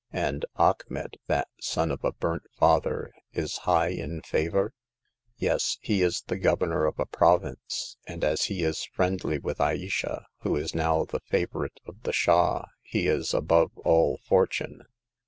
[0.11, 4.73] "And Achmet, that son of a burnt father, is high in favor?"
[5.37, 10.55] Yes; he is the governor of a province, and as he is friendly with Ayesha, who
[10.55, 14.85] is now the favorite of the Shah, he is above all fortune.